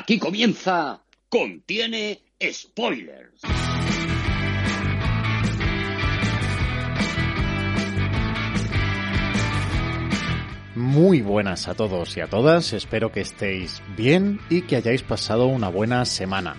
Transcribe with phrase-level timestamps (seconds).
[0.00, 0.98] Aquí comienza.
[1.28, 3.42] Contiene spoilers.
[10.74, 15.46] Muy buenas a todos y a todas, espero que estéis bien y que hayáis pasado
[15.48, 16.56] una buena semana.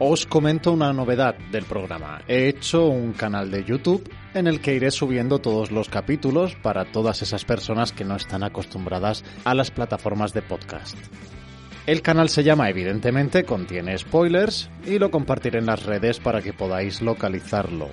[0.00, 2.22] Os comento una novedad del programa.
[2.26, 6.90] He hecho un canal de YouTube en el que iré subiendo todos los capítulos para
[6.90, 10.98] todas esas personas que no están acostumbradas a las plataformas de podcast.
[11.86, 16.52] El canal se llama evidentemente, contiene spoilers y lo compartiré en las redes para que
[16.52, 17.88] podáis localizarlo.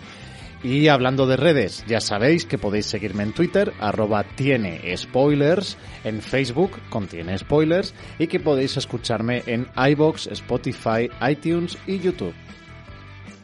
[0.63, 6.21] Y hablando de redes, ya sabéis que podéis seguirme en Twitter, arroba tiene spoilers, en
[6.21, 12.33] Facebook contiene spoilers y que podéis escucharme en iBox, Spotify, iTunes y YouTube.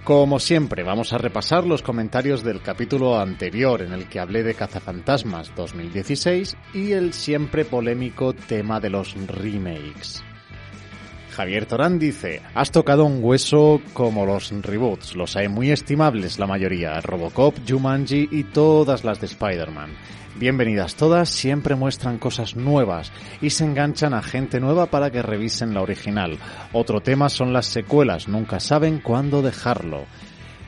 [0.03, 4.53] Como siempre, vamos a repasar los comentarios del capítulo anterior en el que hablé de
[4.53, 10.21] Cazafantasmas 2016 y el siempre polémico tema de los remakes.
[11.35, 16.45] Javier Torán dice, has tocado un hueso como los reboots, los hay muy estimables la
[16.45, 19.89] mayoría, Robocop, Jumanji y todas las de Spider-Man.
[20.35, 25.73] Bienvenidas todas, siempre muestran cosas nuevas y se enganchan a gente nueva para que revisen
[25.73, 26.37] la original.
[26.71, 30.05] Otro tema son las secuelas, nunca saben cuándo dejarlo.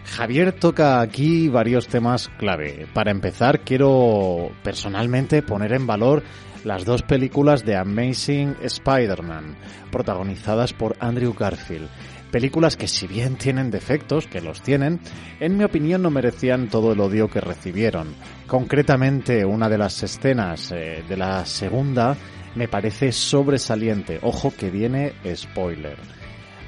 [0.05, 2.88] Javier toca aquí varios temas clave.
[2.94, 6.23] Para empezar, quiero personalmente poner en valor
[6.66, 9.55] las dos películas de Amazing Spider-Man,
[9.91, 11.88] protagonizadas por Andrew Garfield.
[12.31, 14.99] Películas que si bien tienen defectos, que los tienen,
[15.39, 18.16] en mi opinión no merecían todo el odio que recibieron.
[18.47, 22.17] Concretamente, una de las escenas eh, de la segunda
[22.55, 24.19] me parece sobresaliente.
[24.23, 25.97] Ojo que viene spoiler.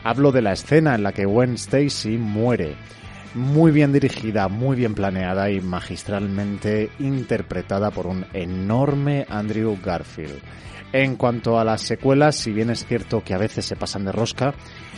[0.03, 2.75] Hablo de la escena en la que Gwen Stacy muere
[3.33, 10.39] muy bien dirigida, muy bien planeada y magistralmente interpretada por un enorme Andrew Garfield.
[10.93, 14.11] En cuanto a las secuelas, si bien es cierto que a veces se pasan de
[14.11, 14.53] rosca,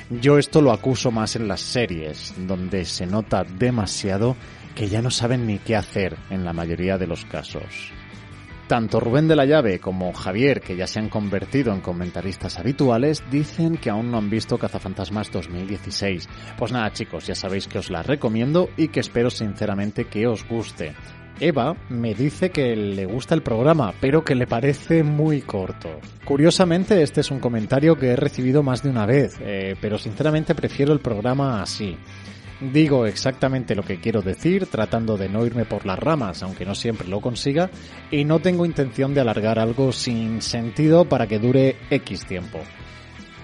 [0.09, 4.35] yo esto lo acuso más en las series, donde se nota demasiado
[4.75, 7.91] que ya no saben ni qué hacer en la mayoría de los casos.
[8.69, 13.23] Tanto Rubén de la Llave como Javier, que ya se han convertido en comentaristas habituales,
[13.31, 16.29] dicen que aún no han visto Cazafantasmas 2016.
[16.55, 20.47] Pues nada chicos, ya sabéis que os la recomiendo y que espero sinceramente que os
[20.47, 20.93] guste.
[21.39, 25.89] Eva me dice que le gusta el programa, pero que le parece muy corto.
[26.23, 30.53] Curiosamente, este es un comentario que he recibido más de una vez, eh, pero sinceramente
[30.53, 31.97] prefiero el programa así.
[32.61, 36.75] Digo exactamente lo que quiero decir, tratando de no irme por las ramas, aunque no
[36.75, 37.69] siempre lo consiga,
[38.11, 42.59] y no tengo intención de alargar algo sin sentido para que dure X tiempo.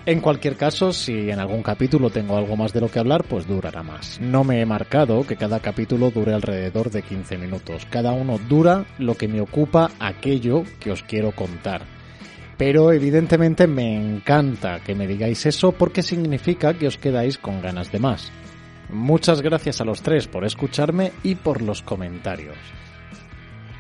[0.06, 3.48] En cualquier caso, si en algún capítulo tengo algo más de lo que hablar, pues
[3.48, 4.20] durará más.
[4.20, 7.88] No me he marcado que cada capítulo dure alrededor de 15 minutos.
[7.90, 11.86] Cada uno dura lo que me ocupa aquello que os quiero contar.
[12.58, 17.92] Pero evidentemente me encanta que me digáis eso porque significa que os quedáis con ganas
[17.92, 18.32] de más.
[18.90, 22.58] Muchas gracias a los tres por escucharme y por los comentarios.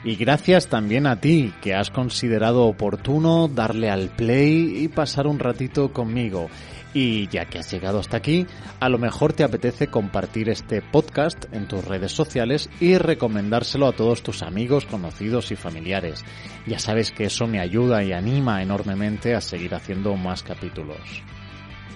[0.05, 5.39] Y gracias también a ti que has considerado oportuno darle al play y pasar un
[5.39, 6.47] ratito conmigo.
[6.93, 8.45] Y ya que has llegado hasta aquí,
[8.79, 13.93] a lo mejor te apetece compartir este podcast en tus redes sociales y recomendárselo a
[13.93, 16.23] todos tus amigos, conocidos y familiares.
[16.67, 20.99] Ya sabes que eso me ayuda y anima enormemente a seguir haciendo más capítulos.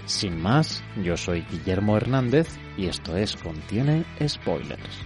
[0.09, 5.05] Sin más, yo soy Guillermo Hernández y esto es Contiene Spoilers.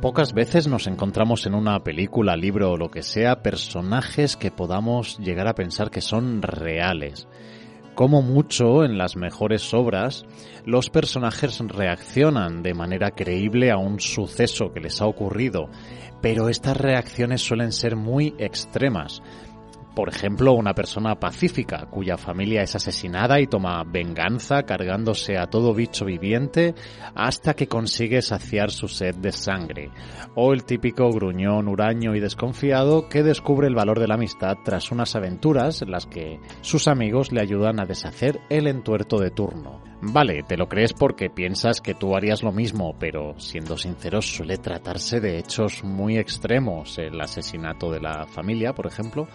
[0.00, 5.18] Pocas veces nos encontramos en una película, libro o lo que sea personajes que podamos
[5.18, 7.28] llegar a pensar que son reales
[7.96, 10.26] como mucho en las mejores obras,
[10.66, 15.70] los personajes reaccionan de manera creíble a un suceso que les ha ocurrido,
[16.20, 19.22] pero estas reacciones suelen ser muy extremas,
[19.96, 25.72] por ejemplo, una persona pacífica cuya familia es asesinada y toma venganza cargándose a todo
[25.72, 26.74] bicho viviente
[27.14, 29.90] hasta que consigue saciar su sed de sangre.
[30.34, 34.92] O el típico gruñón huraño y desconfiado que descubre el valor de la amistad tras
[34.92, 39.80] unas aventuras en las que sus amigos le ayudan a deshacer el entuerto de turno.
[40.02, 44.58] Vale, te lo crees porque piensas que tú harías lo mismo, pero siendo sinceros suele
[44.58, 49.26] tratarse de hechos muy extremos, el asesinato de la familia, por ejemplo,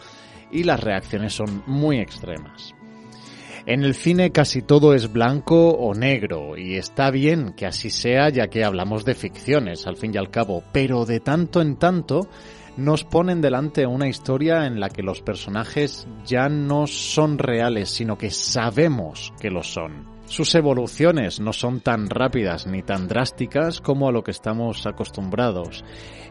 [0.51, 2.75] y las reacciones son muy extremas.
[3.65, 8.29] En el cine casi todo es blanco o negro y está bien que así sea
[8.29, 12.27] ya que hablamos de ficciones al fin y al cabo, pero de tanto en tanto
[12.77, 18.17] nos ponen delante una historia en la que los personajes ya no son reales, sino
[18.17, 20.20] que sabemos que lo son.
[20.31, 25.83] Sus evoluciones no son tan rápidas ni tan drásticas como a lo que estamos acostumbrados,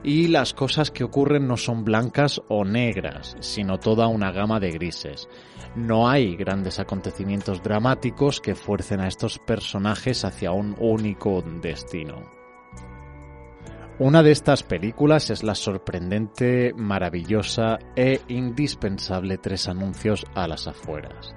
[0.02, 4.70] y las cosas que ocurren no son blancas o negras, sino toda una gama de
[4.70, 5.28] grises.
[5.76, 12.22] No hay grandes acontecimientos dramáticos que fuercen a estos personajes hacia un único destino.
[13.98, 21.34] Una de estas películas es la sorprendente, maravillosa e indispensable Tres anuncios a las afueras.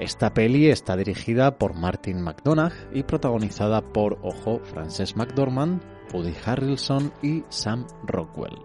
[0.00, 5.82] Esta peli está dirigida por Martin McDonagh y protagonizada por, ojo, Frances McDormand,
[6.14, 8.56] Woody Harrelson y Sam Rockwell.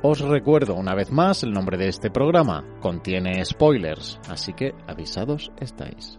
[0.00, 5.52] Os recuerdo una vez más el nombre de este programa, contiene spoilers, así que avisados
[5.60, 6.18] estáis.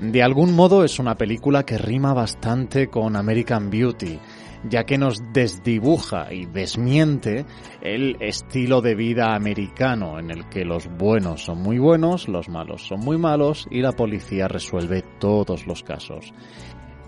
[0.00, 4.18] De algún modo es una película que rima bastante con American Beauty,
[4.68, 7.44] ya que nos desdibuja y desmiente
[7.80, 12.86] el estilo de vida americano en el que los buenos son muy buenos, los malos
[12.86, 16.32] son muy malos y la policía resuelve todos los casos.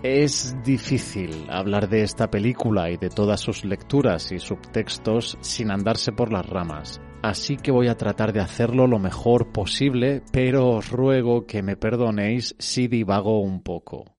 [0.03, 6.11] Es difícil hablar de esta película y de todas sus lecturas y subtextos sin andarse
[6.11, 10.91] por las ramas, así que voy a tratar de hacerlo lo mejor posible, pero os
[10.91, 14.16] ruego que me perdonéis si divago un poco.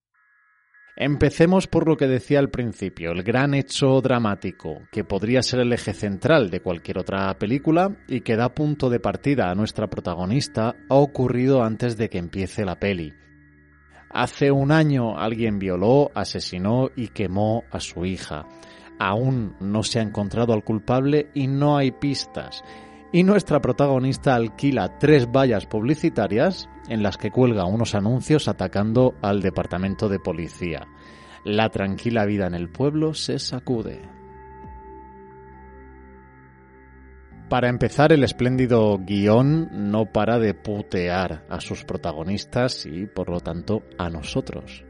[1.00, 5.72] Empecemos por lo que decía al principio, el gran hecho dramático, que podría ser el
[5.72, 10.74] eje central de cualquier otra película y que da punto de partida a nuestra protagonista,
[10.88, 13.14] ha ocurrido antes de que empiece la peli.
[14.10, 18.48] Hace un año alguien violó, asesinó y quemó a su hija.
[18.98, 22.64] Aún no se ha encontrado al culpable y no hay pistas
[23.12, 29.40] y nuestra protagonista alquila tres vallas publicitarias en las que cuelga unos anuncios atacando al
[29.40, 30.86] departamento de policía.
[31.44, 34.02] La tranquila vida en el pueblo se sacude.
[37.48, 43.40] Para empezar, el espléndido guion no para de putear a sus protagonistas y, por lo
[43.40, 44.84] tanto, a nosotros.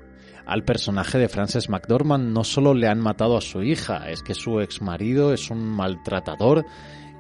[0.45, 4.35] Al personaje de Frances McDormand no solo le han matado a su hija, es que
[4.35, 6.65] su exmarido es un maltratador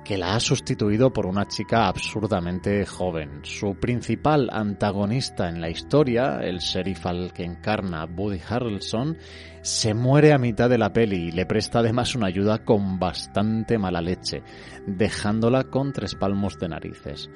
[0.05, 3.41] que la ha sustituido por una chica absurdamente joven.
[3.43, 9.19] Su principal antagonista en la historia, el sheriff al que encarna Woody Harrelson,
[9.63, 13.79] se muere a mitad de la peli y le presta además una ayuda con bastante
[13.79, 14.43] mala leche,
[14.87, 17.29] dejándola con tres palmos de narices.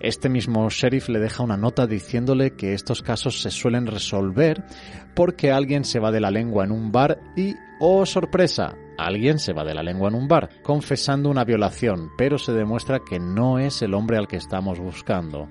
[0.00, 4.62] Este mismo sheriff le deja una nota diciéndole que estos casos se suelen resolver
[5.14, 9.52] porque alguien se va de la lengua en un bar y, oh sorpresa, Alguien se
[9.52, 13.58] va de la lengua en un bar, confesando una violación, pero se demuestra que no
[13.58, 15.48] es el hombre al que estamos buscando.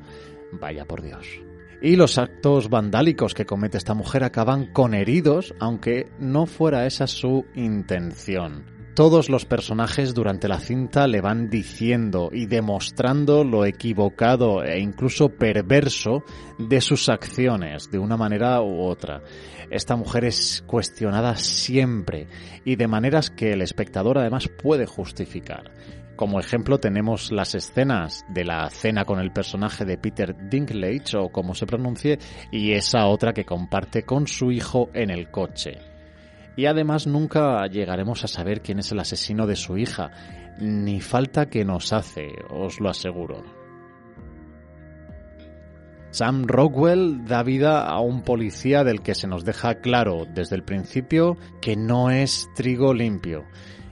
[0.51, 1.41] Vaya por Dios.
[1.81, 7.07] Y los actos vandálicos que comete esta mujer acaban con heridos, aunque no fuera esa
[7.07, 8.72] su intención.
[8.95, 15.29] Todos los personajes durante la cinta le van diciendo y demostrando lo equivocado e incluso
[15.29, 16.23] perverso
[16.59, 19.23] de sus acciones, de una manera u otra.
[19.71, 22.27] Esta mujer es cuestionada siempre
[22.65, 25.71] y de maneras que el espectador además puede justificar.
[26.15, 31.29] Como ejemplo tenemos las escenas de la cena con el personaje de Peter Dinklage o
[31.29, 32.19] como se pronuncie
[32.51, 35.92] y esa otra que comparte con su hijo en el coche.
[36.55, 40.11] Y además nunca llegaremos a saber quién es el asesino de su hija,
[40.59, 43.43] ni falta que nos hace, os lo aseguro.
[46.13, 50.63] Sam Rockwell da vida a un policía del que se nos deja claro desde el
[50.63, 53.45] principio que no es trigo limpio.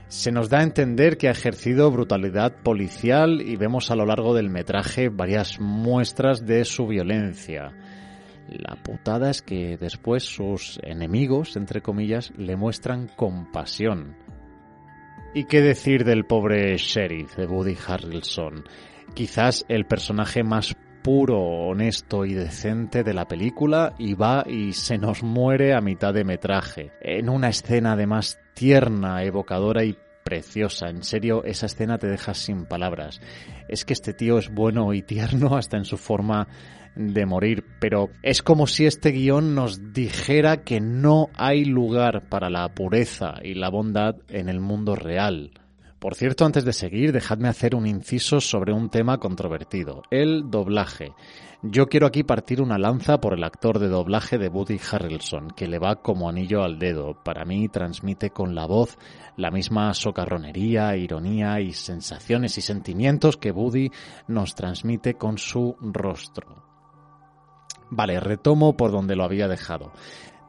[0.06, 4.34] Se nos da a entender que ha ejercido brutalidad policial y vemos a lo largo
[4.34, 7.72] del metraje varias muestras de su violencia.
[8.58, 14.16] La putada es que después sus enemigos, entre comillas, le muestran compasión.
[15.34, 18.64] ¿Y qué decir del pobre sheriff de Woody Harrelson?
[19.14, 24.98] Quizás el personaje más puro, honesto y decente de la película y va y se
[24.98, 26.92] nos muere a mitad de metraje.
[27.00, 30.88] En una escena además tierna, evocadora y preciosa.
[30.88, 33.20] En serio, esa escena te deja sin palabras.
[33.68, 36.48] Es que este tío es bueno y tierno hasta en su forma
[36.94, 42.50] de morir, pero es como si este guion nos dijera que no hay lugar para
[42.50, 45.52] la pureza y la bondad en el mundo real.
[45.98, 51.12] Por cierto, antes de seguir, dejadme hacer un inciso sobre un tema controvertido, el doblaje.
[51.64, 55.68] Yo quiero aquí partir una lanza por el actor de doblaje de Woody Harrelson, que
[55.68, 57.14] le va como anillo al dedo.
[57.22, 58.98] Para mí transmite con la voz
[59.36, 63.92] la misma socarronería, ironía y sensaciones y sentimientos que Woody
[64.26, 66.64] nos transmite con su rostro.
[67.90, 69.92] Vale, retomo por donde lo había dejado.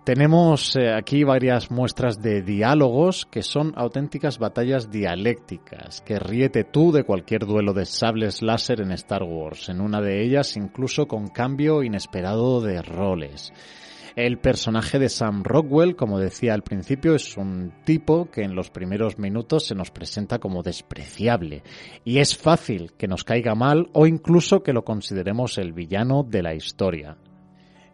[0.04, 6.92] Tenemos eh, aquí varias muestras de diálogos que son auténticas batallas dialécticas, que ríete tú
[6.92, 11.30] de cualquier duelo de sables láser en Star Wars, en una de ellas incluso con
[11.30, 13.54] cambio inesperado de roles.
[14.18, 18.72] El personaje de Sam Rockwell, como decía al principio, es un tipo que en los
[18.72, 21.64] primeros minutos se nos presenta como despreciable
[22.04, 26.44] y es fácil que nos caiga mal o incluso que lo consideremos el villano de
[26.44, 27.16] la historia.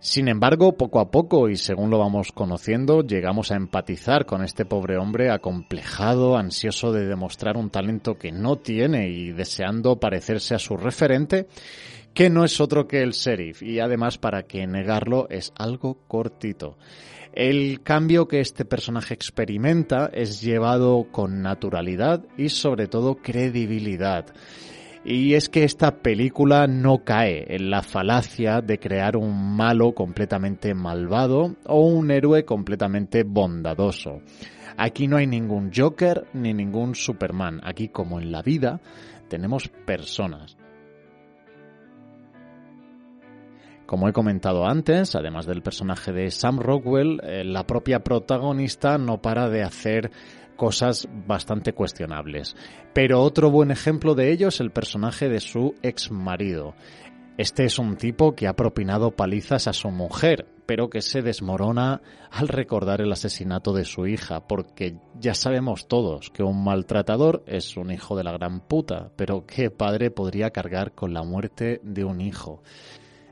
[0.01, 4.63] Sin embargo, poco a poco y según lo vamos conociendo, llegamos a empatizar con este
[4.63, 10.59] pobre hombre acomplejado, ansioso de demostrar un talento que no tiene y deseando parecerse a
[10.59, 11.47] su referente,
[12.13, 16.77] que no es otro que el sheriff, y además para que negarlo es algo cortito.
[17.33, 24.27] El cambio que este personaje experimenta es llevado con naturalidad y sobre todo credibilidad.
[25.11, 30.75] Y es que esta película no cae en la falacia de crear un malo completamente
[30.75, 34.21] malvado o un héroe completamente bondadoso.
[34.77, 37.59] Aquí no hay ningún Joker ni ningún Superman.
[37.63, 38.81] Aquí, como en la vida,
[39.29, 40.55] tenemos personas.
[43.87, 49.23] Como he comentado antes, además del personaje de Sam Rockwell, eh, la propia protagonista no
[49.23, 50.11] para de hacer
[50.59, 52.55] cosas bastante cuestionables.
[52.93, 56.75] Pero otro buen ejemplo de ello es el personaje de su ex marido.
[57.37, 62.01] Este es un tipo que ha propinado palizas a su mujer, pero que se desmorona
[62.29, 67.77] al recordar el asesinato de su hija, porque ya sabemos todos que un maltratador es
[67.77, 72.03] un hijo de la gran puta, pero ¿qué padre podría cargar con la muerte de
[72.03, 72.61] un hijo?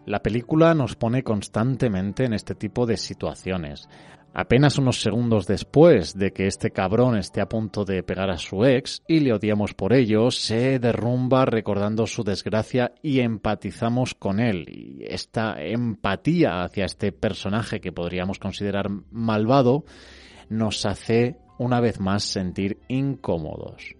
[0.08, 3.90] La película nos pone constantemente en este tipo de situaciones.
[4.34, 8.64] Apenas unos segundos después de que este cabrón esté a punto de pegar a su
[8.64, 14.70] ex y le odiamos por ello, se derrumba recordando su desgracia y empatizamos con él.
[14.70, 19.84] Y esta empatía hacia este personaje que podríamos considerar malvado
[20.48, 23.97] nos hace una vez más sentir incómodos.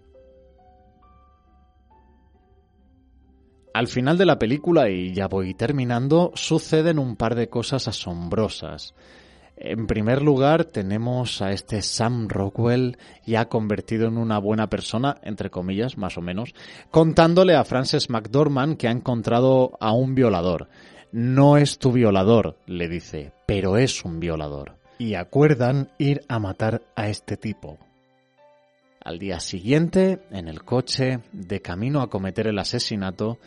[3.78, 8.92] Al final de la película, y ya voy terminando, suceden un par de cosas asombrosas.
[9.56, 15.50] En primer lugar, tenemos a este Sam Rockwell ya convertido en una buena persona, entre
[15.50, 16.54] comillas, más o menos,
[16.90, 20.68] contándole a Frances McDormand que ha encontrado a un violador.
[21.12, 24.74] No es tu violador, le dice, pero es un violador.
[24.98, 27.78] Y acuerdan ir a matar a este tipo.
[29.04, 33.38] Al día siguiente, en el coche, de camino a cometer el asesinato,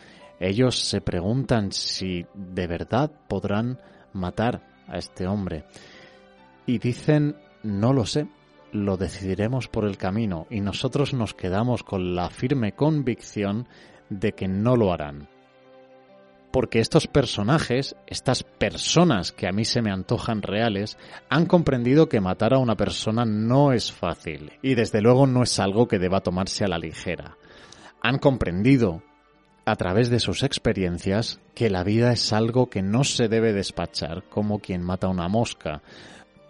[0.42, 3.80] ellos se preguntan si de verdad podrán
[4.12, 5.66] matar a este hombre
[6.66, 8.28] y dicen no lo sé,
[8.72, 13.68] lo decidiremos por el camino y nosotros nos quedamos con la firme convicción
[14.10, 15.30] de que no lo harán.
[16.52, 20.98] Porque estos personajes, estas personas que a mí se me antojan reales,
[21.30, 25.60] han comprendido que matar a una persona no es fácil y desde luego no es
[25.60, 27.38] algo que deba tomarse a la ligera.
[28.02, 29.04] Han comprendido
[29.72, 34.24] a través de sus experiencias que la vida es algo que no se debe despachar
[34.30, 35.82] como quien mata una mosca,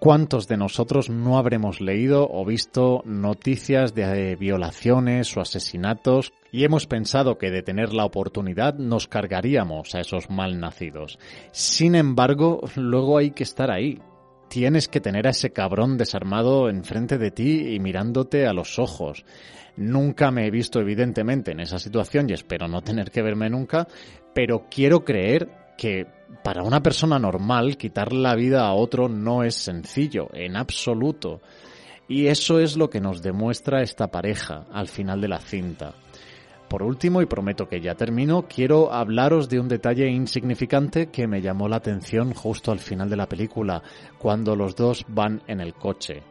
[0.01, 6.87] ¿Cuántos de nosotros no habremos leído o visto noticias de violaciones o asesinatos y hemos
[6.87, 11.19] pensado que de tener la oportunidad nos cargaríamos a esos malnacidos?
[11.51, 13.99] Sin embargo, luego hay que estar ahí.
[14.51, 19.23] Tienes que tener a ese cabrón desarmado enfrente de ti y mirándote a los ojos.
[19.77, 23.87] Nunca me he visto evidentemente en esa situación y espero no tener que verme nunca,
[24.35, 26.05] pero quiero creer que
[26.43, 31.39] para una persona normal quitar la vida a otro no es sencillo, en absoluto.
[32.09, 35.93] Y eso es lo que nos demuestra esta pareja al final de la cinta.
[36.71, 41.41] Por último, y prometo que ya termino, quiero hablaros de un detalle insignificante que me
[41.41, 43.83] llamó la atención justo al final de la película,
[44.17, 46.23] cuando los dos van en el coche.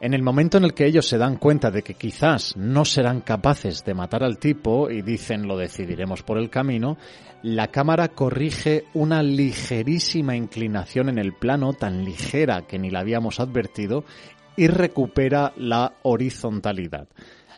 [0.00, 3.20] En el momento en el que ellos se dan cuenta de que quizás no serán
[3.20, 6.96] capaces de matar al tipo y dicen lo decidiremos por el camino,
[7.42, 13.38] la cámara corrige una ligerísima inclinación en el plano, tan ligera que ni la habíamos
[13.38, 14.04] advertido,
[14.56, 17.06] y recupera la horizontalidad,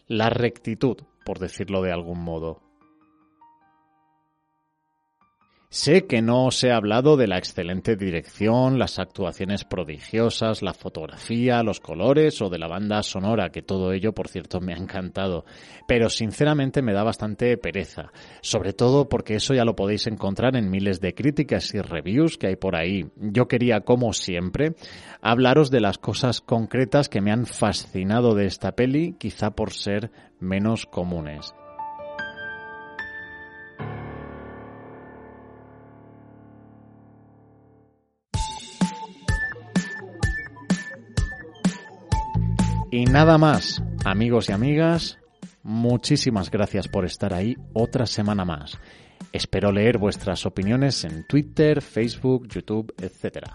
[0.09, 0.97] la rectitud,
[1.31, 2.61] por decirlo de algún modo.
[5.73, 11.63] Sé que no os he hablado de la excelente dirección, las actuaciones prodigiosas, la fotografía,
[11.63, 15.45] los colores o de la banda sonora, que todo ello, por cierto, me ha encantado.
[15.87, 18.11] Pero sinceramente me da bastante pereza,
[18.41, 22.49] sobre todo porque eso ya lo podéis encontrar en miles de críticas y reviews que
[22.49, 23.07] hay por ahí.
[23.15, 24.75] Yo quería, como siempre,
[25.23, 30.11] hablaros de las cosas concretas que me han fascinado de esta peli, quizá por ser
[30.41, 31.55] menos comunes.
[42.93, 45.19] Y nada más, amigos y amigas,
[45.63, 48.79] muchísimas gracias por estar ahí otra semana más.
[49.33, 53.47] Espero leer vuestras opiniones en Twitter, Facebook, YouTube, etc.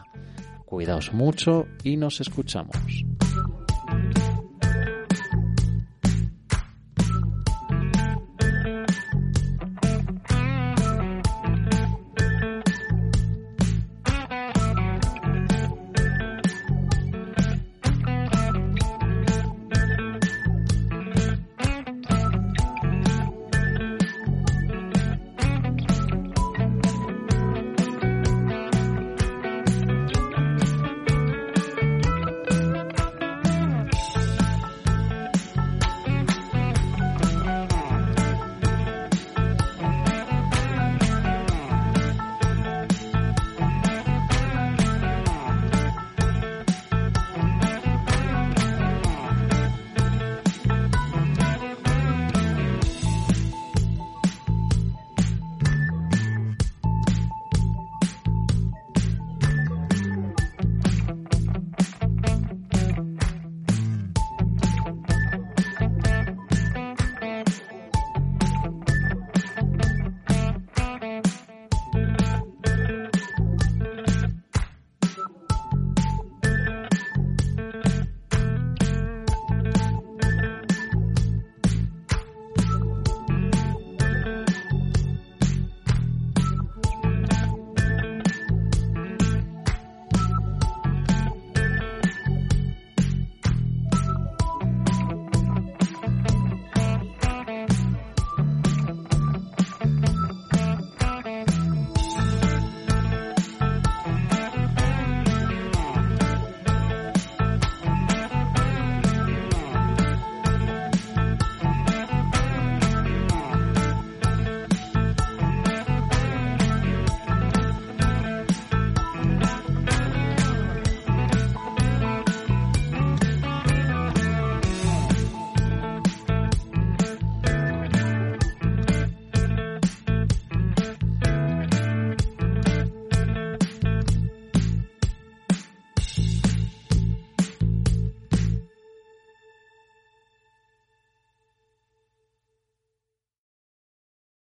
[0.66, 2.78] Cuidaos mucho y nos escuchamos.